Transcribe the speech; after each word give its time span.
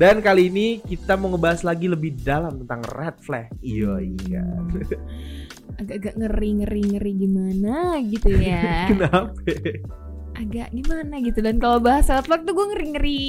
Dan 0.00 0.24
kali 0.24 0.48
ini 0.48 0.80
kita 0.80 1.20
mau 1.20 1.28
ngebahas 1.36 1.60
lagi 1.60 1.92
lebih 1.92 2.24
dalam 2.24 2.64
tentang 2.64 2.80
red 2.96 3.20
flag. 3.20 3.52
Iya 3.60 4.00
iya. 4.00 4.48
Agak-agak 5.76 6.24
ngeri-ngeri-ngeri 6.24 7.12
gimana 7.20 8.00
gitu 8.00 8.32
ya 8.32 8.80
Kenapa? 8.90 9.28
Agak 10.34 10.68
gimana 10.70 11.14
gitu 11.18 11.38
Dan 11.38 11.56
kalau 11.56 11.78
bahas 11.78 12.04
red 12.04 12.22
flag 12.22 12.42
tuh 12.42 12.52
gue 12.52 12.66
ngeri-ngeri 12.68 13.24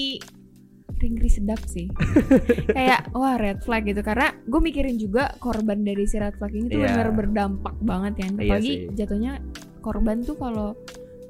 Ngeri-ngeri 0.91 1.29
sedap 1.29 1.61
sih 1.65 1.85
Kayak 2.77 3.11
wah 3.11 3.35
red 3.35 3.59
flag 3.59 3.83
gitu 3.83 3.99
Karena 3.99 4.33
gue 4.35 4.59
mikirin 4.59 4.95
juga 4.95 5.33
korban 5.37 5.79
dari 5.79 6.03
si 6.03 6.15
red 6.15 6.33
flag 6.33 6.51
ini 6.51 6.67
tuh 6.67 6.79
Iya. 6.79 6.89
benar 6.91 7.09
berdampak 7.11 7.75
banget 7.79 8.13
kan 8.17 8.31
Iya 8.35 8.43
Apalagi 8.51 8.71
sih. 8.71 8.77
jatuhnya 8.93 9.33
korban 9.79 10.17
tuh 10.19 10.33
kalau 10.33 10.73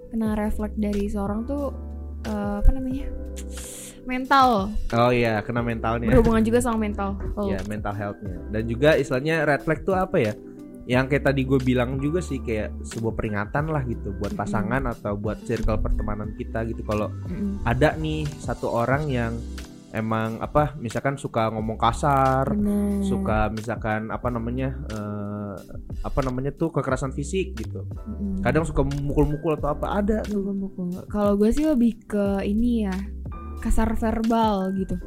kena 0.07 0.31
red 0.33 0.51
flag 0.51 0.71
dari 0.73 1.05
seorang 1.05 1.43
tuh 1.43 1.75
eh, 2.23 2.55
Apa 2.57 2.71
namanya 2.71 3.07
mental 4.05 4.69
Oh 4.93 5.09
iya, 5.09 5.41
kena 5.41 5.59
mentalnya. 5.59 6.05
berhubungan 6.05 6.39
juga 6.39 6.61
sama 6.61 6.77
mental 6.79 7.17
Oh, 7.33 7.49
Ya 7.49 7.57
mental 7.65 7.91
healthnya. 7.91 8.37
Dan 8.47 8.63
juga 8.63 8.93
istilahnya 8.93 9.43
red 9.43 9.59
flag 9.59 9.81
tuh 9.81 9.93
apa 9.93 10.17
ya? 10.21 10.33
Yang 10.85 11.17
kayak 11.17 11.23
tadi 11.33 11.41
gue 11.49 11.59
bilang 11.61 11.97
juga 11.97 12.21
sih 12.21 12.41
kayak 12.45 12.85
sebuah 12.85 13.17
peringatan 13.17 13.73
lah 13.73 13.81
gitu 13.89 14.13
buat 14.21 14.37
pasangan 14.37 14.85
atau 14.85 15.17
buat 15.17 15.41
circle 15.41 15.81
pertemanan 15.81 16.37
kita 16.37 16.61
gitu. 16.69 16.85
Kalau 16.85 17.09
mm-mm. 17.09 17.65
ada 17.65 17.97
nih 17.97 18.29
satu 18.37 18.69
orang 18.69 19.09
yang 19.09 19.33
emang 19.95 20.43
apa 20.43 20.75
misalkan 20.75 21.15
suka 21.15 21.47
ngomong 21.55 21.79
kasar 21.79 22.51
Bener. 22.51 22.99
suka 23.07 23.47
misalkan 23.47 24.11
apa 24.11 24.27
namanya 24.27 24.75
eh, 24.91 25.55
apa 26.03 26.19
namanya 26.19 26.51
tuh 26.51 26.67
kekerasan 26.67 27.15
fisik 27.15 27.55
gitu 27.55 27.87
Mm-mm. 27.87 28.43
kadang 28.43 28.67
suka 28.67 28.83
mukul-mukul 28.83 29.55
atau 29.55 29.71
apa 29.71 30.03
ada 30.03 30.19
Mukul-mukul. 30.27 31.07
Kalau 31.07 31.39
gue 31.39 31.47
sih 31.55 31.63
lebih 31.63 31.95
ke 32.11 32.43
ini 32.43 32.91
ya 32.91 32.95
kasar 33.63 33.95
verbal 33.97 34.75
gitu. 34.75 34.99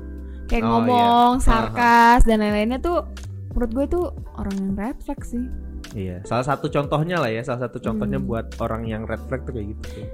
Kayak 0.48 0.64
Oh, 0.64 0.80
ngomong, 0.80 1.30
iya. 1.38 1.44
sarkas 1.44 2.24
dan 2.24 2.40
lain-lainnya 2.40 2.80
tuh 2.80 3.04
menurut 3.52 3.70
gue 3.76 3.86
tuh 3.92 4.06
orang 4.40 4.56
yang 4.56 4.72
flag 5.04 5.20
sih. 5.20 5.44
Iya 5.92 6.20
salah 6.22 6.44
satu 6.44 6.66
contohnya 6.66 7.16
lah 7.16 7.28
ya 7.28 7.40
salah 7.40 7.64
satu 7.64 7.78
contohnya 7.78 8.16
Hmm. 8.16 8.26
buat 8.26 8.46
orang 8.58 8.84
yang 8.84 9.02
red 9.04 9.20
flag 9.22 9.42
tuh 9.42 9.52
kayak 9.52 9.68
gitu 9.70 9.86
tuh 9.94 10.08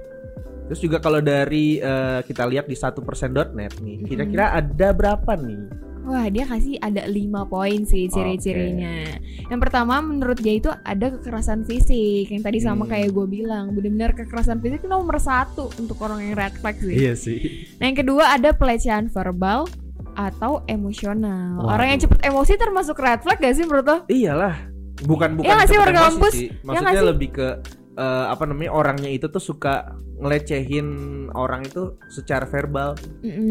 terus 0.65 0.79
juga 0.79 0.97
kalau 0.97 1.19
dari 1.19 1.77
eh, 1.77 2.19
kita 2.21 2.43
lihat 2.43 2.65
di 2.65 2.73
satu 2.73 2.99
persen.net 2.99 3.51
nih 3.77 3.97
Mm-mm. 3.97 4.05
kira-kira 4.05 4.45
ada 4.53 4.89
berapa 4.91 5.33
nih 5.35 5.83
Wah 6.05 6.29
dia 6.29 6.45
kasih 6.45 6.77
ada 6.79 7.09
lima 7.09 7.49
poin 7.49 7.81
sih 7.81 8.05
ciri-cirinya. 8.05 9.09
Yang 9.49 9.57
pertama 9.59 9.97
menurut 9.99 10.37
dia 10.37 10.53
itu 10.53 10.69
ada 10.69 11.09
kekerasan 11.09 11.65
fisik 11.65 12.29
yang 12.29 12.45
tadi 12.45 12.61
sama 12.61 12.85
Hmm. 12.85 12.93
kayak 12.93 13.09
gue 13.09 13.25
bilang 13.25 13.73
benar-benar 13.73 14.13
kekerasan 14.13 14.61
fisik 14.61 14.79
itu 14.79 14.87
nomor 14.87 15.17
satu 15.17 15.65
untuk 15.75 15.97
orang 15.99 16.21
yang 16.21 16.37
red 16.37 16.53
flag 16.55 16.77
sih. 16.77 16.93
iya 16.95 17.17
sih 17.17 17.41
Nah 17.75 17.89
yang 17.89 17.97
kedua 17.97 18.37
ada 18.37 18.53
pelecehan 18.53 19.09
verbal 19.09 19.65
atau 20.13 20.61
emosional. 20.65 21.57
Waduh. 21.59 21.73
Orang 21.73 21.87
yang 21.89 21.99
cepet 21.99 22.19
emosi 22.23 22.53
termasuk 22.53 22.95
red 22.95 23.19
flag 23.19 23.37
gak 23.37 23.51
sih 23.51 23.65
menurut 23.65 23.85
lo? 23.85 23.97
iyalah 24.07 24.61
bukan 25.05 25.37
bukan 25.37 25.53
nggak 25.55 25.69
sih, 25.69 25.77
warga 25.79 25.99
kampus? 26.09 26.33
sih. 26.33 26.47
Iya 26.51 26.65
maksudnya 26.65 27.01
sih? 27.01 27.09
lebih 27.13 27.29
ke 27.31 27.47
eh, 27.95 28.25
apa 28.27 28.43
namanya 28.43 28.71
orangnya 28.73 29.09
itu 29.09 29.29
tuh 29.29 29.39
suka 29.39 29.95
ngelecehin 30.15 30.87
orang 31.35 31.67
itu 31.67 31.99
secara 32.07 32.47
verbal 32.47 32.95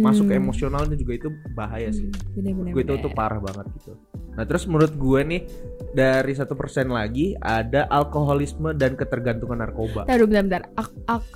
masuk 0.01 0.33
ke 0.33 0.35
emosionalnya 0.35 0.97
juga 0.97 1.13
itu 1.21 1.29
bahaya 1.53 1.93
sih 1.93 2.09
Bener-bener. 2.33 2.73
gue 2.73 2.83
itu 2.83 2.95
tuh 2.99 3.13
parah 3.13 3.37
banget 3.37 3.69
gitu 3.77 3.93
nah 4.35 4.45
terus 4.47 4.67
menurut 4.67 4.93
gue 4.95 5.21
nih 5.23 5.41
dari 5.95 6.35
satu 6.35 6.59
persen 6.59 6.91
lagi 6.91 7.39
ada 7.39 7.87
alkoholisme 7.87 8.75
dan 8.75 8.99
ketergantungan 8.99 9.63
narkoba 9.63 10.03
Taruh 10.11 10.27
bentar-bentar. 10.27 10.67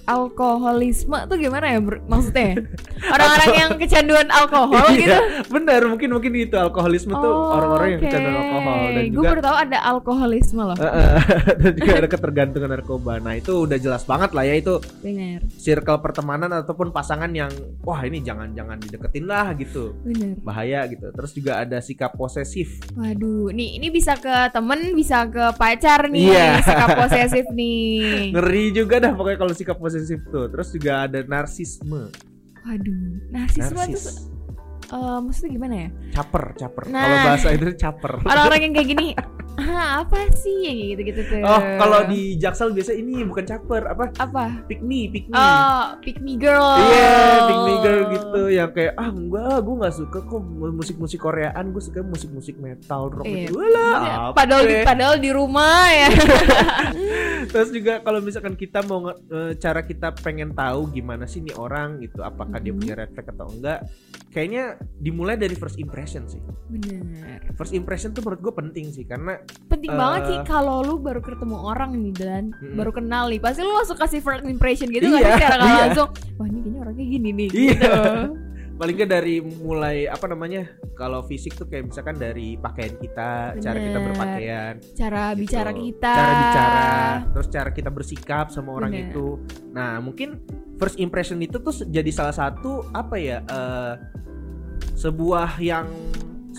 Alkoholisme 0.05 1.15
tuh 1.31 1.37
gimana 1.39 1.79
ya 1.79 1.81
maksudnya? 1.81 2.59
Orang-orang 3.15 3.53
yang 3.55 3.71
kecanduan 3.79 4.27
alkohol 4.35 4.85
gitu? 4.99 5.15
Iya, 5.15 5.47
benar 5.47 5.81
mungkin 5.87 6.11
mungkin 6.11 6.33
itu 6.35 6.59
alkoholisme 6.59 7.15
tuh 7.15 7.35
orang-orang 7.55 7.89
yang 7.95 8.03
kecanduan 8.03 8.35
alkohol 8.35 8.79
dan 8.91 9.03
Gue 9.09 9.15
juga 9.15 9.29
baru 9.31 9.43
tahu 9.47 9.57
ada 9.63 9.79
alkoholisme 9.87 10.63
loh. 10.63 10.79
Dan 11.63 11.73
juga 11.75 11.93
ada 12.03 12.09
ketergantungan 12.11 12.71
narkoba 12.71 13.23
nah 13.23 13.35
itu 13.39 13.53
udah 13.55 13.79
jelas 13.79 14.03
banget 14.03 14.31
lah 14.35 14.45
ya 14.47 14.55
itu 14.59 14.75
Bener, 15.01 15.47
circle 15.55 15.99
pertemanan 16.03 16.51
ataupun 16.51 16.91
pasangan 16.91 17.31
yang 17.31 17.51
wah 17.85 18.03
ini 18.03 18.25
jangan 18.25 18.51
jangan 18.53 18.77
dideketin 18.81 19.25
lah 19.29 19.55
gitu 19.55 19.95
bener. 20.03 20.39
bahaya 20.43 20.87
gitu 20.91 21.13
terus 21.15 21.31
juga 21.37 21.63
ada 21.63 21.79
sikap 21.79 22.15
posesif 22.15 22.88
Waduh, 22.91 23.51
nih 23.51 23.77
ini 23.77 23.89
bisa 23.89 24.15
ke 24.15 24.33
temen, 24.49 24.93
bisa 24.93 25.23
ke 25.25 25.53
pacar 25.55 26.09
nih, 26.09 26.29
Iya. 26.29 26.49
sikap 26.61 26.89
posesif 26.97 27.47
nih. 27.51 28.31
ngeri 28.35 28.65
juga 28.71 28.97
dah 28.99 29.13
pokoknya 29.13 29.39
kalau 29.39 29.53
sikap 29.53 29.77
posesif 29.77 30.19
tuh 30.27 30.49
terus 30.49 30.69
juga 30.71 31.05
ada 31.05 31.21
narsisme 31.23 32.09
Waduh, 32.61 33.01
narsisme 33.29 33.71
tuh 33.71 33.79
narsis 33.79 34.05
eh, 34.89 35.19
maksudnya 35.21 35.51
gimana 35.53 35.75
ya? 35.77 35.89
caper 36.13 36.45
caper 36.55 36.85
Nah. 36.89 37.01
kalau 37.01 37.17
bahasa 37.25 37.49
itu 37.53 37.67
caper 37.75 38.13
Orang-orang 38.21 38.61
yang 38.63 38.73
kayak 38.75 38.89
gini, 38.89 39.07
ah 39.59 40.01
apa 40.01 40.31
sih 40.33 40.55
yang 40.63 40.77
kayak 40.77 40.89
gitu-gitu 40.95 41.21
tuh? 41.27 41.41
oh 41.43 41.61
kalau 41.77 42.07
di 42.07 42.39
jaksel 42.39 42.71
biasa 42.71 42.95
ini 42.95 43.27
bukan 43.27 43.43
caper 43.43 43.91
apa 43.91 44.05
apa? 44.17 44.45
pick 44.65 44.79
me 44.79 45.11
pick 45.11 45.27
me 45.27 45.35
Oh, 45.35 45.99
pick 45.99 46.19
me 46.19 46.39
girl. 46.39 46.79
Iya, 46.79 47.19
pick 47.45 47.61
me 47.61 47.75
girl 47.79 48.03
gitu 48.09 48.41
yang 48.49 48.71
kayak 48.71 48.95
ah 48.95 49.11
enggak, 49.11 49.59
gue 49.59 49.75
nggak 49.77 49.95
suka 49.95 50.19
kok 50.21 50.43
musik-musik 50.71 51.19
Koreaan, 51.19 51.65
gue 51.69 51.83
suka 51.83 52.01
musik-musik 52.01 52.55
metal 52.57 53.11
rock 53.11 53.27
Iya. 53.27 53.51
gitu. 53.51 53.59
Apa? 53.59 54.31
Padahal 54.33 54.63
di, 54.63 54.75
padahal 54.87 55.17
di 55.19 55.31
rumah 55.31 55.83
ya. 55.91 56.09
Terus 57.47 57.71
juga 57.71 57.99
kalau 57.99 58.19
misalkan 58.19 58.53
kita 58.53 58.83
mau 58.83 59.01
eh, 59.09 59.53
cara 59.55 59.81
kita 59.81 60.13
pengen 60.15 60.51
tahu 60.51 60.91
gimana 60.91 61.25
sih 61.25 61.41
nih 61.41 61.55
orang 61.55 61.99
gitu, 61.99 62.21
apakah 62.21 62.57
dia 62.57 62.71
Mhm. 62.71 62.79
punya 62.79 62.95
red 62.95 63.11
flag 63.11 63.29
atau 63.29 63.47
enggak? 63.49 63.81
Kayaknya 64.29 64.65
dimulai 64.95 65.35
dari 65.35 65.55
first 65.55 65.77
impression 65.77 66.27
sih. 66.27 66.39
Bener. 66.69 67.41
First 67.55 67.73
impression 67.73 68.13
tuh 68.13 68.21
menurut 68.21 68.41
gue 68.41 68.55
penting 68.55 68.87
sih 68.89 69.03
karena 69.03 69.41
Penting 69.67 69.91
Eh. 69.91 69.97
banget 69.97 70.21
sih 70.27 70.39
kalau 70.45 70.81
lu 70.81 70.99
baru 70.99 71.19
ketemu 71.19 71.57
orang 71.57 71.91
nih 71.95 72.13
dan 72.13 72.43
Mm-mm. 72.53 72.77
baru 72.77 72.93
kenal 72.93 73.27
nih, 73.27 73.39
pasti 73.39 73.61
lu 73.61 73.73
langsung 73.73 73.97
kasih 73.97 74.21
first 74.21 74.45
impression 74.45 74.87
gitu 74.89 75.07
Iya, 75.07 75.17
sih 75.17 75.25
secara 75.33 75.57
iya. 75.57 75.77
langsung. 75.83 76.09
Wah 76.37 76.47
ini 76.47 76.59
kayaknya 76.61 76.81
orangnya 76.81 77.07
gini 77.07 77.31
nih. 77.33 77.49
Iya. 77.49 77.73
Gitu. 77.73 78.48
Paling 78.79 78.95
nggak 78.95 79.11
dari 79.11 79.43
mulai 79.43 80.07
apa 80.07 80.31
namanya 80.31 80.71
kalau 80.95 81.27
fisik 81.27 81.59
tuh 81.59 81.67
kayak 81.67 81.91
misalkan 81.91 82.15
dari 82.15 82.55
pakaian 82.55 82.95
kita, 82.95 83.59
cara 83.59 83.79
kita 83.79 83.99
Bener. 83.99 84.07
berpakaian, 84.15 84.73
Cara 84.95 85.25
gitu. 85.35 85.41
bicara 85.43 85.71
kita. 85.75 86.13
cara 86.15 86.33
bicara, 86.39 86.87
terus 87.35 87.49
cara 87.51 87.71
kita 87.75 87.91
bersikap 87.91 88.47
sama 88.55 88.71
orang 88.79 88.95
Bener. 88.95 89.11
itu. 89.11 89.27
Nah, 89.75 89.99
mungkin 89.99 90.39
first 90.79 90.99
impression 91.03 91.43
itu 91.43 91.59
tuh 91.59 91.75
jadi 91.91 92.11
salah 92.15 92.35
satu 92.35 92.87
apa 92.95 93.19
ya? 93.19 93.43
eh, 93.43 93.95
sebuah 94.95 95.59
yang 95.63 95.87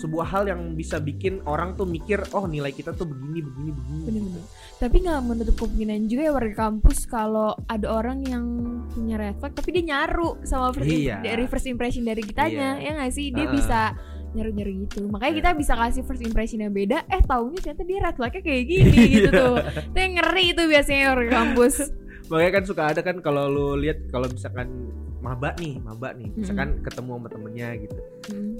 sebuah 0.00 0.26
hal 0.26 0.44
yang 0.48 0.72
bisa 0.72 0.96
bikin 0.96 1.44
orang 1.44 1.76
tuh 1.76 1.84
mikir, 1.84 2.24
oh 2.32 2.48
nilai 2.48 2.72
kita 2.72 2.96
tuh 2.96 3.04
begini, 3.04 3.44
begini, 3.44 3.70
begini. 3.76 4.02
Bener-bener. 4.08 4.44
Tapi 4.80 4.96
nggak 5.04 5.20
menutup 5.28 5.54
kemungkinan 5.60 6.08
juga 6.08 6.22
ya 6.24 6.32
warga 6.32 6.54
kampus 6.56 6.98
kalau 7.04 7.52
ada 7.68 7.86
orang 7.92 8.24
yang 8.24 8.44
punya 8.90 9.36
flag 9.36 9.52
tapi 9.52 9.68
dia 9.76 9.84
nyaru 9.92 10.40
sama 10.42 10.72
first 10.72 10.88
Iya. 10.88 11.20
dari 11.20 11.44
first 11.46 11.68
impression 11.68 12.02
dari 12.02 12.24
kitanya 12.24 12.80
ya 12.80 12.96
nggak 12.96 13.12
sih 13.12 13.28
dia 13.30 13.44
Heeh. 13.46 13.54
bisa 13.54 13.92
nyaru-nyaru 14.30 14.72
gitu 14.88 15.00
makanya 15.06 15.30
Iya. 15.30 15.38
kita 15.44 15.50
bisa 15.54 15.72
kasih 15.76 16.02
first 16.08 16.22
impression 16.24 16.58
yang 16.64 16.72
beda 16.72 17.04
eh 17.06 17.22
taunya 17.22 17.58
ternyata 17.60 17.82
dia 17.86 17.98
red 18.00 18.16
flagnya 18.16 18.42
kayak 18.42 18.64
gini 18.66 18.98
gitu 19.20 19.28
tuh 19.30 19.56
itu 19.62 19.98
yang 20.00 20.12
ngeri 20.18 20.44
itu 20.56 20.62
biasanya 20.64 21.04
warga 21.14 21.30
kampus 21.44 21.74
Makanya 22.30 22.52
kan 22.54 22.64
suka 22.64 22.82
ada 22.94 23.00
kan 23.02 23.16
kalau 23.18 23.50
lu 23.50 23.66
lihat 23.82 24.06
kalau 24.06 24.30
misalkan 24.30 24.70
maba 25.20 25.52
nih, 25.56 25.76
maba 25.80 26.16
nih, 26.16 26.28
misalkan 26.32 26.80
ketemu 26.80 27.10
sama 27.16 27.28
temennya 27.28 27.68
gitu. 27.76 27.98
Hmm. 28.30 28.54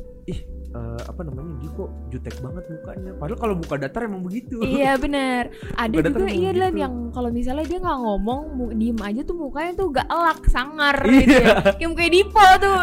eh, 0.70 1.02
apa 1.02 1.20
namanya 1.26 1.58
dia 1.58 1.70
kok 1.74 1.90
jutek 2.08 2.36
banget 2.38 2.64
mukanya. 2.70 3.10
Padahal 3.18 3.38
kalau 3.42 3.54
buka 3.58 3.74
datar 3.74 4.06
emang 4.06 4.22
begitu. 4.22 4.62
Iya 4.62 4.94
bener. 5.02 5.50
Ada 5.74 5.94
Pada 5.98 6.08
juga 6.14 6.30
iya 6.30 6.50
gitu. 6.54 6.78
Yang 6.78 6.94
kalau 7.10 7.30
misalnya 7.34 7.66
dia 7.66 7.78
nggak 7.82 7.98
ngomong 7.98 8.40
diem 8.78 9.00
aja 9.02 9.20
tuh 9.26 9.34
mukanya 9.34 9.72
tuh 9.74 9.86
gak 9.90 10.06
elak 10.06 10.40
sangar 10.46 10.96
Iya. 11.02 11.18
gitu 11.18 11.34
ya. 11.34 11.54
Kayak 11.74 11.88
mukanya 11.90 12.10
Dipo 12.14 12.46
tuh. 12.62 12.78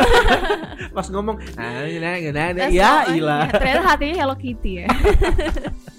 Pas 0.98 1.08
ngomong 1.08 1.38
nah 1.56 1.86
nah 1.88 2.16
nah, 2.20 2.30
nah, 2.34 2.48
Terus 2.68 2.74
ya 2.76 2.92
ilah. 3.16 3.46
Iya, 3.48 3.56
ternyata 3.56 3.82
hatinya 3.88 4.16
Hello 4.20 4.36
Kitty 4.36 4.72
ya 4.84 4.88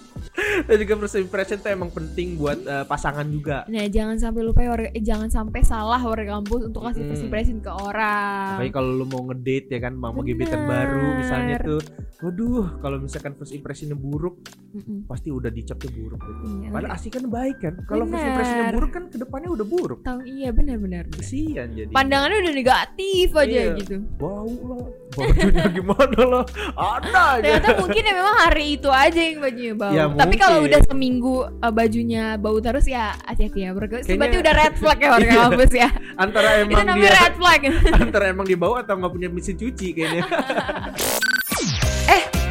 dan 0.65 0.77
juga 0.77 0.95
first 0.99 1.19
impression 1.19 1.59
tuh 1.59 1.71
emang 1.71 1.91
penting 1.91 2.35
buat 2.35 2.59
eh, 2.61 2.85
pasangan 2.85 3.27
juga 3.27 3.67
Nah, 3.67 3.85
jangan 3.87 4.17
sampai 4.17 4.43
lupa 4.43 4.61
ya 4.61 4.71
warga, 4.71 4.89
eh, 4.91 5.03
jangan 5.03 5.29
sampai 5.29 5.61
salah 5.63 5.99
warga 5.99 6.37
kampus 6.37 6.63
untuk 6.65 6.83
kasih 6.83 7.03
first 7.05 7.19
Hmm. 7.19 7.29
impression 7.29 7.59
ke 7.59 7.71
orang. 7.71 8.57
Apalagi 8.57 8.73
kalau 8.73 8.91
lu 8.93 9.05
mau 9.05 9.23
ngedate 9.25 9.69
ya 9.69 9.81
kan 9.81 9.95
Bener. 10.15 10.35
gebetan 10.35 10.63
baru 10.65 11.07
misalnya 11.17 11.57
tuh 11.61 11.81
waduh 12.19 12.67
kalau 12.79 12.99
misalkan 12.99 13.33
first 13.33 13.53
impressionnya 13.53 13.95
buruk 13.95 14.43
Mm-mm. 14.69 15.05
pasti 15.05 15.29
udah 15.29 15.49
dicapnya 15.49 15.89
buruk 15.91 16.21
gitu. 16.21 16.43
Iya, 16.61 16.69
Padahal 16.69 16.93
asli 16.93 17.09
kan 17.09 17.25
baik 17.27 17.57
kan. 17.59 17.75
Kalau 17.83 18.05
first 18.05 18.21
impressionnya 18.23 18.67
buruk 18.71 18.91
kan 18.91 19.05
ke 19.07 19.17
depannya 19.17 19.49
udah 19.51 19.67
buruk. 19.67 19.99
tahu 20.03 20.21
iya 20.23 20.49
benar-benar. 20.51 21.05
Kesian 21.11 21.73
jadi. 21.73 21.89
Pandangannya 21.89 22.39
udah 22.39 22.53
negatif 22.53 23.29
aja 23.33 23.49
Iya. 23.49 23.77
gitu. 23.77 23.97
bau 24.15 24.45
lah, 24.45 24.85
bajunya 25.15 25.65
gimana 25.79 26.21
lah, 26.23 26.45
ada 26.75 27.23
aja. 27.35 27.43
Ternyata 27.43 27.69
mungkin 27.79 28.03
ya 28.03 28.13
memang 28.15 28.37
hari 28.39 28.67
itu 28.75 28.89
aja 28.89 29.21
yang 29.23 29.39
bajunya 29.39 29.75
bau. 29.75 29.91
Ya, 29.91 30.05
Tapi 30.07 30.35
kalau 30.37 30.59
udah 30.63 30.81
seminggu 30.85 31.35
uh, 31.49 31.73
bajunya 31.73 32.25
bau 32.37 32.59
terus 32.59 32.85
ya 32.85 33.17
hati-hati 33.25 33.61
ya. 33.63 33.71
Berarti 33.73 34.05
Kayaknya- 34.05 34.37
udah 34.39 34.55
red 34.55 34.75
flag 34.77 34.99
ya 34.99 35.09
warga 35.11 35.25
Iya. 35.29 35.41
kampus 35.43 35.73
ya. 35.73 35.89
Antara 36.15 36.49
Itu 36.51 36.63
emang 36.69 36.85
namanya 36.85 37.01
dia, 37.01 37.19
red 37.19 37.35
flag. 37.35 37.61
antara 38.05 38.25
emang 38.29 38.45
dia 38.45 38.59
bau 38.59 38.75
atau 38.75 38.95
nggak 38.95 39.13
punya 39.13 39.29
mesin 39.29 39.55
cuci 39.55 39.89
kayaknya. 39.93 40.23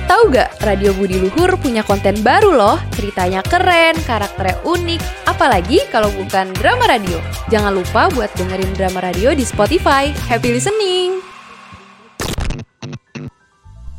Tahu 0.07 0.31
gak, 0.31 0.63
Radio 0.63 0.95
Budi 0.95 1.19
Luhur 1.19 1.59
punya 1.59 1.83
konten 1.83 2.23
baru 2.23 2.55
loh. 2.55 2.79
Ceritanya 2.95 3.43
keren, 3.43 3.91
karakternya 4.07 4.55
unik, 4.63 5.27
apalagi 5.27 5.83
kalau 5.91 6.07
bukan 6.15 6.55
drama 6.55 6.87
radio. 6.87 7.19
Jangan 7.51 7.75
lupa 7.75 8.07
buat 8.15 8.31
dengerin 8.39 8.71
drama 8.79 9.03
radio 9.03 9.35
di 9.35 9.43
Spotify. 9.43 10.15
Happy 10.31 10.55
listening! 10.55 11.19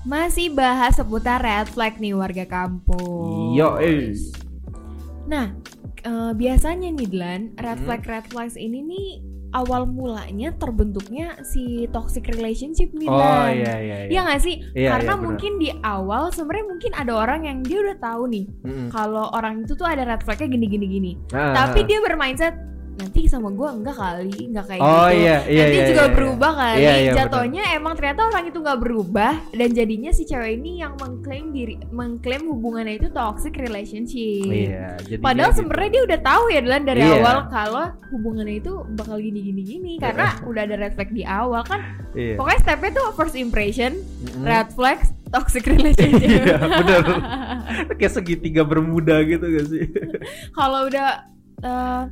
Masih 0.08 0.49
bahas 0.49 0.96
seputar 0.96 1.44
red 1.44 1.69
flag 1.69 2.00
nih 2.00 2.16
warga 2.16 2.49
kampus. 2.49 3.52
Yo, 3.52 3.76
eh. 3.76 4.16
Nah, 5.28 5.52
eh, 6.00 6.32
biasanya 6.32 6.88
nih 6.88 7.08
Dlan, 7.12 7.52
red 7.60 7.76
Hmm. 7.76 7.84
flag 7.84 8.02
red 8.08 8.25
flags 8.32 8.56
ini 8.56 8.81
nih 8.81 9.08
awal 9.56 9.89
mulanya 9.89 10.53
terbentuknya 10.56 11.41
si 11.41 11.89
toxic 11.89 12.29
relationship 12.29 12.93
nih 12.93 13.09
Oh 13.09 13.49
iya 13.49 13.75
iya. 13.81 13.97
Iya 14.09 14.21
gak 14.29 14.43
sih? 14.45 14.61
Iya, 14.77 14.97
Karena 14.97 15.15
iya, 15.17 15.23
mungkin 15.25 15.53
di 15.56 15.71
awal 15.81 16.29
sebenarnya 16.33 16.67
mungkin 16.69 16.93
ada 16.93 17.12
orang 17.17 17.41
yang 17.49 17.59
dia 17.65 17.79
udah 17.81 17.97
tahu 17.97 18.23
nih 18.29 18.45
Mm-mm. 18.65 18.89
kalau 18.93 19.33
orang 19.33 19.65
itu 19.65 19.73
tuh 19.73 19.89
ada 19.89 20.05
red 20.05 20.21
flagnya 20.25 20.49
gini 20.53 20.67
gini 20.69 20.87
gini. 20.87 21.12
Ah, 21.33 21.56
Tapi 21.65 21.85
ah. 21.85 21.87
dia 21.89 21.99
bermindset 22.05 22.55
nanti 22.99 23.31
sama 23.31 23.55
gua 23.55 23.71
enggak 23.71 23.95
kali, 23.95 24.50
enggak 24.50 24.67
kayak 24.67 24.83
Oh 24.83 25.06
gitu. 25.06 25.23
iya 25.23 25.37
iya 25.47 25.62
nanti 25.65 25.79
iya. 25.79 25.89
juga 25.89 26.05
iya, 26.05 26.15
berubah 26.19 26.50
kali. 26.53 26.79
Iya, 26.83 26.95
iya, 26.99 27.12
Jatuhnya 27.15 27.62
emang 27.79 27.95
ternyata 27.95 28.21
orang 28.27 28.45
itu 28.50 28.59
nggak 28.59 28.81
berubah 28.83 29.33
dan 29.55 29.69
jadinya 29.71 30.11
si 30.11 30.23
cewek 30.27 30.53
ini 30.59 30.83
yang 30.83 30.93
mengklaim 30.99 31.55
diri, 31.55 31.79
mengklaim 31.89 32.43
hubungannya 32.50 32.99
itu 32.99 33.09
toxic 33.15 33.55
relationship. 33.55 34.50
Iya, 34.50 34.99
jadi 35.06 35.23
Padahal 35.23 35.53
sebenarnya 35.55 35.91
dia 35.95 36.03
udah 36.11 36.21
tahu 36.21 36.45
ya 36.50 36.61
Delan 36.61 36.83
dari 36.85 37.00
Iya. 37.00 37.23
awal 37.23 37.37
kalau 37.49 37.87
hubungannya 38.11 38.56
itu 38.59 38.73
bakal 38.99 39.17
gini 39.17 39.41
gini 39.47 39.62
gini 39.62 39.93
karena 39.97 40.35
udah 40.43 40.62
ada 40.67 40.75
red 40.75 40.93
flag 40.99 41.11
di 41.15 41.23
awal 41.23 41.62
kan. 41.62 41.81
Iya. 42.19 42.35
Pokoknya 42.35 42.61
stepnya 42.67 42.91
tuh 42.99 43.06
first 43.15 43.39
impression, 43.39 44.03
Mm-mm. 44.27 44.43
red 44.43 44.69
flag, 44.75 44.99
toxic 45.31 45.62
relationship. 45.65 46.27
Iya, 46.35 46.59
benar. 46.59 47.05
Kayak 47.94 48.12
segitiga 48.12 48.67
bermuda 48.67 49.23
gitu 49.23 49.44
gak 49.47 49.67
sih? 49.71 49.85
kalau 50.59 50.89
udah 50.91 51.25
eh, 51.59 52.03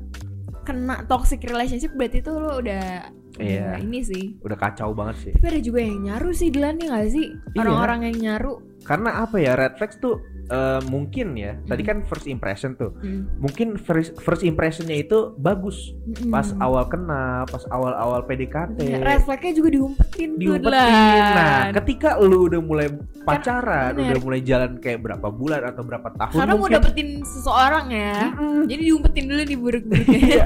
kena 0.67 1.07
toxic 1.07 1.47
relationship 1.47 1.95
berarti 1.95 2.19
tuh 2.21 2.37
lo 2.43 2.59
udah 2.59 3.15
Iya. 3.37 3.77
ini 3.85 4.01
sih. 4.01 4.25
Udah 4.41 4.57
kacau 4.57 4.97
banget 4.97 5.17
sih. 5.29 5.33
Tapi 5.37 5.47
ada 5.47 5.61
juga 5.61 5.81
yang 5.85 6.09
nyaru 6.09 6.31
sih 6.33 6.49
Delan 6.49 6.81
ya 6.81 6.89
gak 6.97 7.13
sih? 7.13 7.27
Iya. 7.53 7.59
Orang-orang 7.63 8.01
yang 8.09 8.17
nyaru. 8.17 8.55
Karena 8.81 9.11
apa 9.23 9.37
ya 9.37 9.53
red 9.55 9.77
flags 9.77 10.01
tuh 10.01 10.17
eh, 10.47 10.81
mungkin 10.87 11.35
ya. 11.35 11.59
Tadi 11.63 11.83
Mm. 11.83 11.89
kan 11.89 11.99
first 12.03 12.27
impression 12.27 12.71
tuh. 12.73 12.95
Hmm. 12.97 13.27
Mungkin 13.39 13.77
first, 13.77 14.15
first 14.19 14.43
impressionnya 14.43 14.97
itu 14.97 15.35
bagus 15.37 15.95
Mm-mm. 16.05 16.29
pas 16.29 16.47
awal 16.57 16.87
kenal, 16.87 17.45
pas 17.45 17.63
awal-awal 17.69 18.23
PDKT. 18.23 18.79
Iya, 18.79 18.99
red 19.01 19.21
flagnya 19.23 19.53
juga 19.53 19.71
diumpetin, 19.71 20.31
diumpetin. 20.35 20.67
Delan. 20.67 21.33
Nah, 21.33 21.63
ketika 21.75 22.17
lu 22.17 22.47
udah 22.47 22.59
mulai 22.59 22.89
pacaran, 23.23 23.93
bener. 23.93 24.15
udah 24.15 24.21
mulai 24.21 24.41
jalan 24.41 24.71
kayak 24.77 24.99
berapa 25.01 25.29
bulan 25.29 25.61
atau 25.65 25.83
berapa 25.83 26.09
tahun 26.13 26.35
Karena 26.37 26.53
mau 26.53 26.61
mungkin. 26.63 26.77
dapetin 26.79 27.09
seseorang 27.23 27.87
ya. 27.89 28.15
Mm-mm. 28.31 28.59
Jadi 28.67 28.83
diumpetin 28.85 29.25
dulu 29.27 29.43
di 29.43 29.57
buruk-buruknya. 29.57 30.15
Iya. 30.17 30.45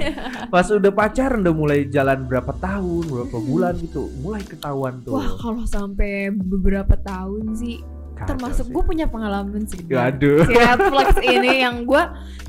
Pas 0.49 0.67
udah 0.67 0.91
pacaran 0.91 1.41
udah 1.41 1.55
mulai 1.55 1.81
jalan 1.87 2.25
berapa 2.25 2.53
tahun, 2.55 3.05
berapa 3.05 3.39
bulan 3.39 3.75
gitu, 3.79 4.09
mulai 4.19 4.41
ketahuan 4.43 5.01
tuh. 5.01 5.15
Wah 5.15 5.31
kalau 5.37 5.65
sampai 5.65 6.29
beberapa 6.31 6.97
tahun 6.97 7.53
sih 7.55 7.81
Kacau 8.21 8.29
Termasuk 8.31 8.67
gue 8.69 8.83
punya 8.85 9.07
pengalaman 9.07 9.65
sih 9.65 9.81
Ya, 9.83 10.05
Bang. 10.05 10.07
aduh. 10.15 10.45
Si 10.45 10.55
flags 10.85 11.19
ini 11.23 11.51
yang 11.59 11.77
gue 11.83 12.03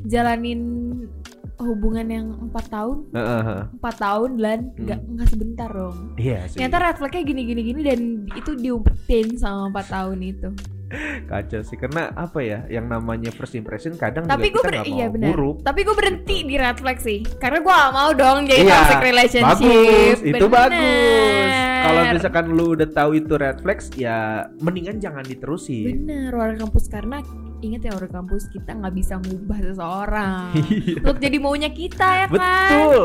jalanin 0.04 0.60
hubungan 1.56 2.02
yang 2.04 2.26
empat 2.42 2.66
tahun 2.68 3.06
empat 3.72 3.94
tahun 3.96 4.30
dan 4.34 4.58
Hmm. 4.68 4.82
nggak 4.82 5.00
nggak 5.08 5.28
sebentar 5.28 5.70
dong 5.70 5.96
Iya 6.16 6.38
sih. 6.44 6.58
ternyata 6.58 6.76
red 6.80 6.96
flagnya 6.96 7.22
gini 7.22 7.42
gini 7.44 7.60
gini 7.62 7.80
dan 7.82 8.00
itu 8.28 8.50
diumpetin 8.54 9.36
sama 9.36 9.70
empat 9.70 9.86
tahun 9.86 10.18
itu 10.20 10.48
Kacau 11.24 11.60
sih 11.62 11.74
karena 11.74 12.12
apa 12.12 12.38
ya 12.38 12.64
yang 12.68 12.86
namanya 12.86 13.30
first 13.30 13.52
impression 13.52 13.94
kadang 13.94 14.24
tapi 14.24 14.48
gue 14.48 14.60
ber 14.60 14.82
iya 14.82 15.06
mau 15.06 15.14
benar 15.14 15.28
buruk. 15.30 15.56
tapi 15.62 15.80
gue 15.80 15.92
berhenti 15.92 16.36
di 16.42 16.54
red 16.54 16.76
flag 16.76 16.98
sih 16.98 17.20
karena 17.36 17.58
gue 17.58 17.72
gak 17.72 17.92
mau 17.92 18.10
dong 18.10 18.44
jadi 18.44 18.60
Iya, 18.62 18.74
toxic 18.78 19.00
relationship 19.02 19.58
Bagus, 19.58 20.18
itu 20.22 20.36
Bener. 20.38 20.52
bagus. 20.52 21.50
Kalau 21.82 22.02
misalkan 22.10 22.44
lu 22.48 22.66
udah 22.72 22.88
tahu 22.88 23.10
itu 23.16 23.32
red 23.34 23.58
flags 23.58 23.86
ya 23.92 24.16
mendingan 24.58 24.96
jangan 24.96 25.22
diterusin. 25.22 26.04
bener 26.04 26.30
warga 26.30 26.62
kampus 26.62 26.86
karena 26.86 27.18
inget 27.58 27.82
ya 27.82 27.92
warga 27.92 28.12
kampus 28.12 28.46
kita 28.48 28.70
nggak 28.72 28.92
bisa 28.92 29.14
ngubah 29.18 29.58
seseorang 29.60 30.50
Iya. 30.68 30.98
untuk 31.00 31.16
jadi 31.18 31.36
maunya 31.38 31.70
kita 31.70 32.08
ya 32.16 32.26
kan 32.26 32.32
Betul. 32.32 33.04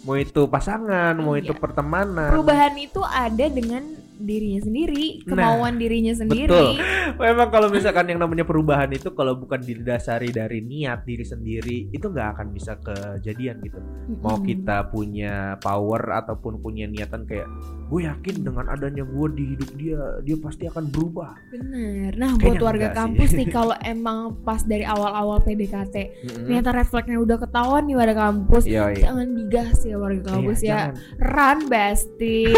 Mau 0.00 0.16
itu 0.16 0.42
pasangan, 0.46 1.12
mau 1.16 1.34
itu 1.34 1.50
Iya. 1.50 1.58
pertemanan. 1.58 2.30
perubahan 2.30 2.72
itu 2.76 3.02
ada 3.02 3.44
dengan 3.44 3.97
dirinya 4.20 4.60
sendiri 4.60 5.06
Nah, 5.20 5.30
kemauan 5.30 5.74
dirinya 5.76 6.12
sendiri 6.12 6.50
betul. 6.50 6.74
Memang 7.24 7.48
kalau 7.48 7.68
misalkan 7.68 8.06
yang 8.06 8.18
namanya 8.18 8.42
perubahan 8.42 8.90
itu 8.90 9.10
kalau 9.10 9.34
bukan 9.34 9.58
didasari 9.58 10.28
dari 10.28 10.60
niat 10.60 11.02
diri 11.02 11.22
sendiri 11.22 11.88
itu 11.88 12.04
nggak 12.04 12.28
akan 12.34 12.46
bisa 12.50 12.76
kejadian 12.78 13.58
gitu. 13.60 13.78
Mau 14.18 14.38
kita 14.40 14.88
punya 14.88 15.34
power 15.58 16.02
ataupun 16.16 16.58
punya 16.58 16.84
niatan 16.84 17.24
kayak 17.24 17.48
gue 17.86 18.04
yakin 18.04 18.42
dengan 18.42 18.68
adanya 18.68 19.00
gue 19.02 19.26
di 19.30 19.44
hidup 19.48 19.70
dia 19.74 19.96
dia 20.22 20.36
pasti 20.36 20.66
akan 20.66 20.84
berubah. 20.86 21.32
bener 21.48 22.12
nah 22.14 22.30
Kayaknya 22.30 22.44
buat 22.44 22.60
warga 22.60 22.78
enggak 22.78 22.92
sih. 22.92 23.00
kampus 23.00 23.30
nih 23.32 23.48
kalau 23.56 23.76
emang 23.80 24.18
pas 24.42 24.60
dari 24.62 24.84
awal-awal 24.84 25.38
PDKT 25.40 25.94
Mm-mm. 25.96 26.44
ternyata 26.44 26.68
red 26.70 26.86
flagnya 26.86 27.16
udah 27.16 27.36
ketahuan 27.38 27.84
nih 27.84 27.96
warga 27.96 28.16
kampus 28.18 28.64
Iya, 28.64 28.84
iya. 28.90 29.02
jangan 29.02 29.26
digas 29.32 29.78
ya 29.82 29.96
warga 29.96 30.22
kampus 30.26 30.58
Iya, 30.58 30.68
ya 30.68 30.76
jangan. 30.76 30.94
run 31.24 31.58
bestie 31.68 32.52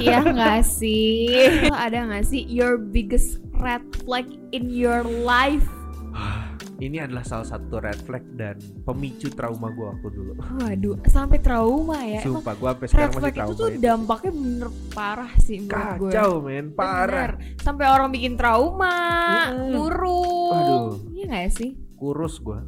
ya 0.06 0.18
nggak 0.22 0.60
sih 0.62 1.05
Lo 1.64 1.74
ada 1.74 1.98
nggak 2.04 2.24
sih 2.24 2.42
your 2.44 2.76
biggest 2.76 3.38
red 3.56 3.80
flag 4.00 4.24
in 4.50 4.68
your 4.68 5.00
life 5.02 5.64
Ini 6.76 7.08
adalah 7.08 7.24
salah 7.24 7.48
satu 7.48 7.80
red 7.80 7.96
flag 7.98 8.20
dan 8.32 8.52
pemicu 8.84 9.32
trauma 9.32 9.70
gue 9.70 9.86
waktu 9.86 10.08
dulu. 10.12 10.32
waduh 10.60 10.96
sampai 11.04 11.40
trauma 11.40 12.04
ya 12.04 12.20
Sumpah 12.20 12.52
gue 12.52 12.68
sampai 12.68 12.84
red 12.84 12.90
sekarang 12.90 13.08
masih 13.08 13.16
flag 13.18 13.32
itu 13.32 13.38
trauma 13.38 13.56
tuh 13.56 13.68
itu. 13.70 13.80
dampaknya 13.80 14.32
bener 14.34 14.68
parah 14.92 15.32
sih 15.38 15.56
menurut 15.58 15.88
gue 15.96 16.10
Kacau 16.10 16.32
men, 16.38 16.66
parah. 16.70 17.08
Bener. 17.32 17.32
sampai 17.58 17.84
orang 17.86 18.08
bikin 18.10 18.32
trauma 18.36 18.96
Mm-mm. 19.48 19.72
murung 19.72 20.52
Aduh. 20.52 20.84
iya 21.10 21.24
nggak 21.26 21.48
sih 21.50 21.70
Kurus 21.96 22.36
gue. 22.38 22.60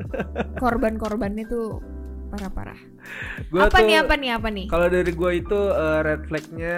korban-korbannya 0.60 1.48
tuh 1.48 1.80
parah-parah 2.26 2.80
Gua 3.54 3.70
apa 3.70 3.78
tuh- 3.78 3.86
nih 3.86 3.96
apa 4.02 4.14
nih 4.18 4.30
apa 4.34 4.48
nih 4.50 4.66
Kalau 4.66 4.86
dari 4.90 5.12
gue 5.14 5.30
itu 5.38 5.60
eh, 5.70 6.00
red 6.02 6.22
flagnya 6.26 6.76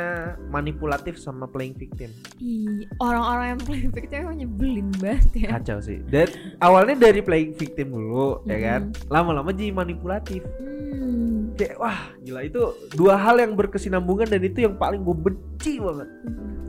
manipulatif 0.53 1.17
sama 1.17 1.49
playing 1.49 1.73
victim. 1.73 2.13
Ih, 2.37 2.85
orang-orang 3.01 3.57
yang 3.57 3.61
play 3.65 3.83
victim 3.89 4.19
emang 4.29 4.37
nyebelin 4.37 4.89
banget 5.01 5.25
ya 5.33 5.49
Kacau 5.57 5.81
sih. 5.81 6.05
Dan 6.05 6.29
awalnya 6.61 7.09
dari 7.09 7.25
playing 7.25 7.57
victim 7.57 7.97
dulu, 7.97 8.45
ya 8.45 8.61
kan. 8.61 8.93
Lama-lama 9.09 9.57
jadi 9.57 9.73
manipulatif. 9.73 10.45
Hmm. 10.61 11.57
Kayak 11.57 11.81
wah 11.81 11.99
gila 12.21 12.41
itu 12.45 12.63
dua 12.93 13.17
hal 13.17 13.41
yang 13.41 13.57
berkesinambungan 13.57 14.29
dan 14.29 14.45
itu 14.45 14.69
yang 14.69 14.77
paling 14.77 15.01
gue 15.01 15.17
benci 15.17 15.81
banget. 15.81 16.09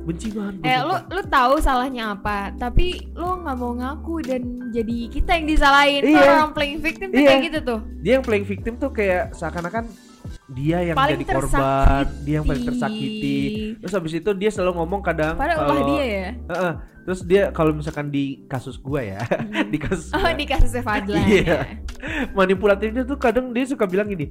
Benci 0.07 0.27
banget. 0.31 0.53
Eh 0.63 0.79
lu 0.81 0.95
lu 1.13 1.21
tahu 1.27 1.59
salahnya 1.59 2.15
apa, 2.15 2.55
tapi 2.55 3.11
lu 3.13 3.43
nggak 3.43 3.57
mau 3.59 3.75
ngaku 3.75 4.15
dan 4.25 4.41
jadi 4.69 4.97
kita 5.07 5.31
yang 5.33 5.45
disalahin. 5.45 6.01
Tuh 6.01 6.11
Iya. 6.11 6.29
orang 6.37 6.51
playing 6.51 6.79
victim 6.79 7.07
tuh 7.09 7.17
Iya. 7.17 7.27
kayak 7.27 7.41
gitu 7.43 7.59
tuh. 7.61 7.79
dia 7.99 8.11
yang 8.15 8.23
playing 8.23 8.45
victim 8.45 8.73
tuh 8.75 8.89
kayak 8.89 9.33
seakan-akan 9.33 9.85
dia 10.47 10.77
yang 10.83 10.97
Paling 10.97 11.15
jadi 11.15 11.25
korban, 11.31 12.05
dia 12.21 12.33
yang 12.35 12.45
paling 12.45 12.65
tersakiti. 12.65 13.37
Terus 13.77 13.93
habis 13.93 14.13
itu 14.13 14.29
dia 14.33 14.49
selalu 14.49 14.71
ngomong 14.75 15.01
kadang 15.01 15.33
Padahal 15.33 15.65
kalau 15.67 15.83
dia 15.87 16.03
ya. 16.05 16.27
Heeh. 16.35 16.73
terus 16.99 17.25
dia 17.25 17.49
kalau 17.49 17.73
misalkan 17.73 18.07
di 18.07 18.45
kasus 18.45 18.77
gua 18.77 19.01
ya, 19.01 19.17
di 19.73 19.77
kasus 19.77 20.13
Oh 20.13 20.21
gua, 20.21 20.29
di 20.31 20.45
kasusnya 20.45 20.83
Fadlan 20.83 21.17
Iya. 21.19 21.41
ya. 21.41 21.59
manipulatifnya 22.29 23.01
tuh 23.03 23.17
kadang 23.17 23.49
dia 23.49 23.65
suka 23.65 23.83
bilang 23.83 24.05
gini, 24.05 24.29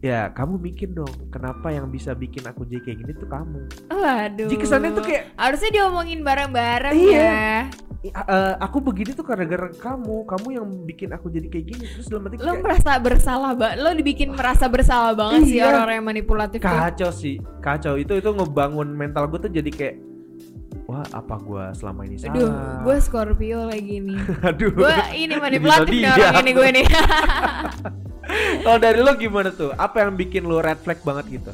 ya 0.00 0.26
kamu 0.28 0.58
mikir 0.60 0.90
dong, 0.90 1.10
kenapa 1.28 1.70
yang 1.70 1.86
bisa 1.86 2.12
bikin 2.12 2.42
aku 2.42 2.66
jadi 2.66 2.82
kayak 2.82 2.98
gini 2.98 3.12
tuh 3.14 3.28
kamu. 3.28 3.60
Waduh. 3.88 4.48
Jadi 4.50 4.56
kesannya 4.58 4.90
tuh 4.92 5.04
kayak 5.04 5.22
harusnya 5.34 5.70
diomongin 5.72 6.20
bareng-bareng 6.20 6.94
Iya. 6.94 7.14
ya. 7.14 7.54
"I- 7.98 8.12
eh, 8.12 8.54
aku 8.58 8.78
begini 8.80 9.10
tuh 9.10 9.22
gara-gara 9.22 9.68
kamu, 9.70 10.24
kamu 10.24 10.46
yang 10.52 10.66
bikin 10.84 11.08
aku 11.10 11.28
jadi 11.28 11.46
kayak 11.46 11.66
gini. 11.66 11.84
Terus 11.86 12.06
dalam 12.06 12.24
hati 12.24 12.36
Lo 12.36 12.52
kayak, 12.52 12.62
merasa 12.62 12.92
bersalah 12.96 13.52
banget. 13.52 13.76
Lo 13.78 13.90
dibikin 13.92 14.28
merasa 14.30 14.64
bersalah 14.66 15.12
banget 15.12 15.40
sih 15.44 15.56
Iya. 15.56 15.70
orang-orang 15.70 15.94
yang 15.94 16.06
manipulatif 16.06 16.58
tuh. 16.58 16.68
kacau 16.68 17.10
sih, 17.10 17.34
kacau 17.58 17.94
itu 17.94 18.12
itu 18.12 18.28
ngebangun 18.28 18.88
mental 18.88 19.24
gue 19.26 19.40
tuh 19.40 19.50
jadi 19.50 19.70
kayak 19.70 19.96
wah 20.84 21.02
apa 21.10 21.34
gua 21.38 21.64
selama 21.72 22.04
ini 22.04 22.14
salah 22.14 22.32
Aduh, 22.32 22.50
gue 22.82 22.96
Scorpio 23.00 23.66
lagi 23.66 23.98
nih. 23.98 24.18
aduh 24.48 24.70
gue 24.70 24.92
ini 25.14 25.34
manipulatif 25.34 25.90
nih 25.90 26.06
orang 26.06 26.34
ini 26.38 26.50
gue 26.52 26.68
nih. 26.72 26.86
kalau 28.62 28.78
dari 28.78 29.00
lo 29.00 29.12
gimana 29.14 29.50
tuh 29.50 29.70
apa 29.72 30.02
yang 30.02 30.14
bikin 30.14 30.44
lo 30.44 30.58
red 30.58 30.78
flag 30.78 30.98
banget 31.00 31.26
gitu 31.32 31.52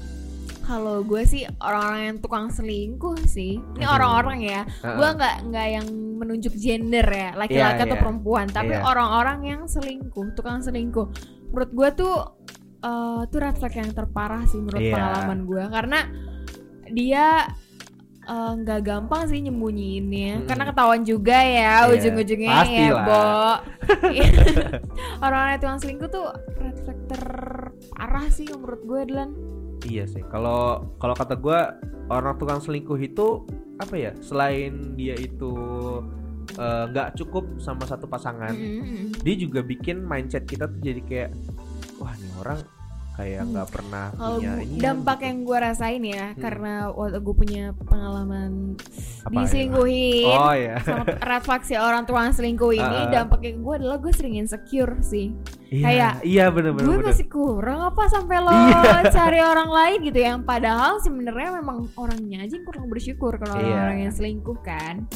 Kalau 0.63 1.03
gue 1.03 1.27
sih 1.27 1.43
orang-orang 1.59 2.03
yang 2.07 2.19
tukang 2.19 2.47
selingkuh 2.47 3.19
sih. 3.25 3.59
Ini 3.59 3.83
orang-orang 3.85 4.39
ya. 4.41 4.63
Gue 4.79 5.09
nggak 5.11 5.51
nggak 5.51 5.67
yang 5.69 5.87
menunjuk 6.23 6.55
gender 6.55 7.03
ya, 7.05 7.35
laki-laki 7.35 7.75
Iya, 7.77 7.85
atau 7.85 7.97
iya. 7.99 8.03
perempuan, 8.03 8.47
tapi 8.47 8.73
Iya. 8.73 8.87
orang-orang 8.87 9.39
yang 9.43 9.61
selingkuh, 9.67 10.33
tukang 10.33 10.63
selingkuh. 10.63 11.11
Menurut 11.51 11.71
gue 11.71 11.89
tuh 11.99 12.15
eh, 12.81 13.21
tuh 13.27 13.39
red 13.39 13.55
flag 13.55 13.75
yang 13.77 13.91
terparah 13.91 14.43
sih 14.45 14.59
menurut 14.59 14.79
Iya. 14.81 14.95
pengalaman 14.95 15.39
gue 15.45 15.63
karena 15.71 15.99
dia 16.89 17.27
eh, 18.23 18.53
nggak 18.55 18.81
gampang 18.83 19.27
sih 19.27 19.39
nyembunyiinnya 19.39 20.33
Hmm. 20.39 20.47
karena 20.47 20.65
ketahuan 20.67 21.03
juga 21.03 21.39
ya 21.39 21.87
Iya, 21.87 21.91
ujung-ujungnya 21.91 22.49
ya 22.49 22.59
pastilah. 22.59 23.07
Bo 23.07 23.23
orang-orang 25.23 25.51
yang 25.53 25.63
tukang 25.63 25.79
selingkuh 25.79 26.09
tuh 26.09 26.27
red 26.57 26.77
flag 26.81 26.99
terparah 27.07 28.27
sih 28.29 28.47
menurut 28.49 28.83
gue 28.83 29.01
Dylan 29.07 29.31
Iya 29.83 30.07
sih. 30.07 30.23
Kalau 30.27 30.95
kalau 30.99 31.11
kata 31.13 31.35
gua 31.35 31.75
orang 32.07 32.39
tukang 32.39 32.59
selingkuh 32.59 32.95
itu 32.99 33.43
apa 33.83 33.95
ya? 33.99 34.13
Selain 34.23 34.95
dia 34.95 35.15
itu 35.19 35.53
eh, 36.59 36.85
nggak 36.91 37.19
cukup 37.19 37.45
sama 37.63 37.85
satu 37.87 38.07
pasangan, 38.07 38.55
Mm-mm. 38.55 39.15
dia 39.23 39.35
juga 39.39 39.61
bikin 39.63 40.03
mindset 40.03 40.47
kita 40.47 40.69
tuh 40.69 40.81
jadi 40.83 41.01
kayak 41.05 41.31
wah 42.03 42.13
ini 42.19 42.31
orang 42.43 42.59
kayak 43.13 43.45
nggak 43.45 43.69
pernah 43.69 44.07
Hmm. 44.09 44.19
Kalau 44.19 44.37
punya 44.37 44.51
gua- 44.51 44.65
ini 44.65 44.79
dampak 44.79 45.19
yang 45.21 45.39
gue 45.43 45.59
rasain 45.59 46.03
ya, 46.03 46.27
Hmm. 46.29 46.41
karena 46.41 46.73
waktu 46.91 47.19
gue 47.19 47.35
punya 47.37 47.65
pengalaman 47.79 48.51
Apa 49.23 49.31
ya? 49.31 49.41
diselingkuhin 49.43 50.33
Oh 50.33 50.55
ya. 50.55 50.77
sama 50.81 51.05
red 51.05 51.43
flag 51.43 51.63
si 51.63 51.75
orang 51.75 52.03
tukang 52.03 52.31
selingkuh 52.31 52.73
ini, 52.73 53.01
Ah. 53.03 53.11
dampaknya 53.15 53.53
gue 53.55 53.75
adalah 53.77 53.97
gue 53.99 54.13
sering 54.13 54.35
insecure 54.37 54.97
sih. 55.01 55.37
Iya, 55.69 55.83
kayak, 55.83 56.13
iya 56.23 56.45
bener 56.49 56.73
bener. 56.75 56.85
gue 56.85 56.97
bener. 56.99 57.09
masih 57.11 57.27
kurang 57.27 57.81
apa 57.83 58.03
sampai 58.07 58.37
lo 58.39 58.53
Iya. 58.53 58.81
cari 59.17 59.41
orang 59.41 59.71
lain 59.71 59.99
gitu 60.03 60.19
yang 60.19 60.39
padahal 60.43 60.97
sebenarnya 60.99 61.51
memang 61.55 61.89
orangnya 61.95 62.43
aja 62.43 62.53
yang 62.53 62.67
kurang 62.67 62.87
bersyukur 62.87 63.37
kalau 63.37 63.57
Iya. 63.57 63.77
orang 63.83 63.99
yang 64.03 64.13
selingkuh 64.13 64.59
kan. 64.59 65.09